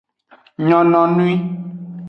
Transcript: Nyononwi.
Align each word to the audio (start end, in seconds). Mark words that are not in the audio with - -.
Nyononwi. 0.65 1.29